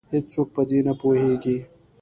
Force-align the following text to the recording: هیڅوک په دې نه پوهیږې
هیڅوک 0.13 0.47
په 0.55 0.61
دې 0.69 0.79
نه 0.87 0.93
پوهیږې 0.99 1.57